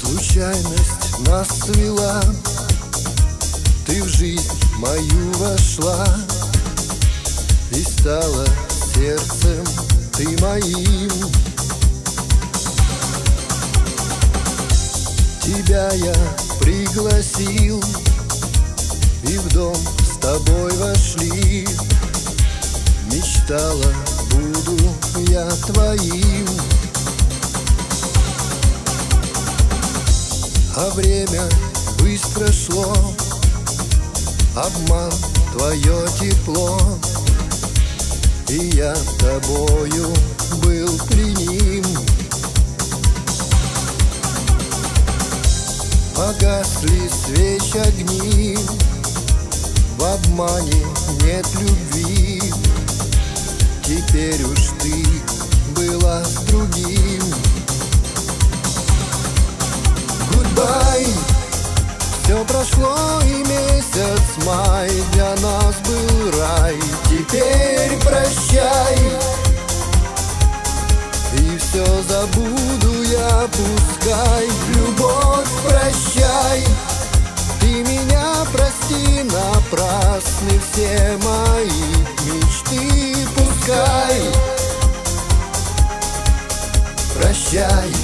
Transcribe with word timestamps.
Случайность 0.00 1.28
нас 1.28 1.48
свела 1.48 2.20
Ты 3.86 4.02
в 4.02 4.08
жизнь 4.08 4.50
мою 4.78 5.32
вошла 5.32 6.06
стала 8.10 8.44
сердцем 8.92 9.64
ты 10.16 10.26
моим. 10.42 11.10
Тебя 15.40 15.92
я 15.92 16.14
пригласил 16.58 17.80
И 19.22 19.38
в 19.38 19.54
дом 19.54 19.76
с 19.76 20.18
тобой 20.18 20.72
вошли. 20.78 21.68
Мечтала, 23.12 23.94
буду 24.32 24.76
я 25.28 25.48
твоим. 25.72 26.48
А 30.74 30.90
время 30.94 31.48
быстро 32.00 32.50
шло 32.50 32.92
Обман, 34.56 35.12
твое 35.52 36.08
тепло 36.18 36.76
И 38.50 38.72
я 38.74 38.92
тобою 39.20 40.12
был 40.64 40.98
пленим 41.06 41.84
Погасли 46.16 47.08
свеч 47.08 47.76
огни 47.76 48.58
В 49.96 50.02
обмане 50.02 50.84
нет 51.22 51.46
любви. 51.60 52.42
Теперь 53.84 54.42
Все 80.80 81.18
мои 81.22 81.68
мечты 82.24 83.14
пускай. 83.36 84.22
Прощай 87.14 87.99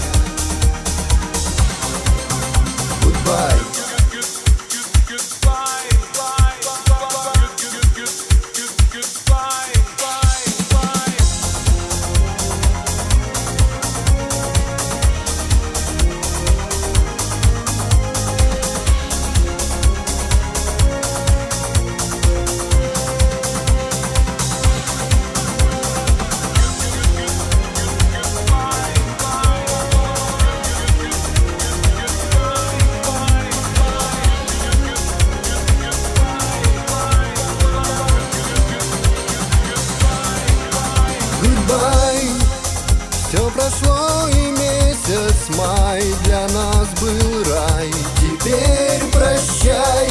прошло 43.67 44.29
месяц 44.51 45.49
май 45.57 46.03
Для 46.25 46.47
нас 46.49 46.89
был 47.01 47.45
рай. 47.53 47.91
Теперь 48.21 49.03
прощай. 49.13 50.09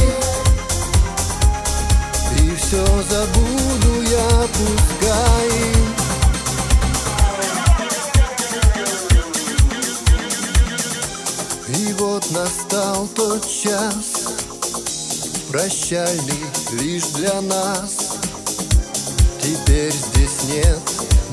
И 2.38 2.56
все 2.56 2.86
забуду 3.10 4.02
я, 4.02 4.48
пускай. 4.54 5.52
И 11.68 11.94
вот 11.94 12.30
настал 12.32 13.08
тот 13.16 13.48
час. 13.48 14.34
Прощальный 15.50 16.46
лишь 16.74 17.08
для 17.08 17.42
нас. 17.42 18.18
Теперь 19.42 19.94
здесь 19.94 20.44
нет 20.50 20.80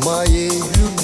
моей 0.05 0.51
любви 0.51 1.02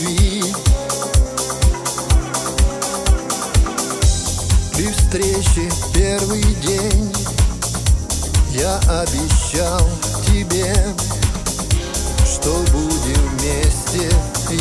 первый 6.08 6.42
день. 6.62 7.12
Я 8.52 8.78
обещал 9.00 9.80
тебе 10.26 10.74
Что 12.24 12.50
будем 12.72 13.28
вместе 13.36 14.08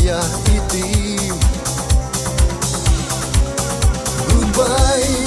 я 0.03 0.21
и 0.47 0.59
ты. 0.69 1.19
Goodbye. 4.27 5.17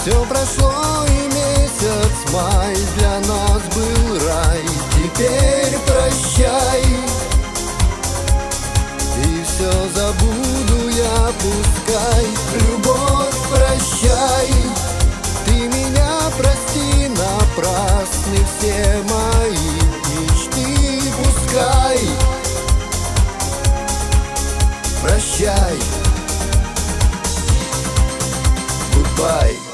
Все 0.00 0.24
прошло 0.24 1.04
и 1.06 1.34
месяц 1.34 2.32
май 2.32 2.74
Для 2.96 3.20
нас 3.28 3.62
был 3.74 4.18
рай. 4.26 4.64
Теперь 4.94 5.78
прощай. 5.86 6.82
И 9.18 9.44
все 9.44 9.70
забуду 9.94 10.88
я, 10.88 11.32
пускай 11.40 11.85
сны 18.06 18.38
все 18.58 19.02
мои 19.08 19.80
мечты 20.14 20.96
Пускай. 21.56 21.98
Прощай. 25.02 25.78
Goodbye. 28.92 29.65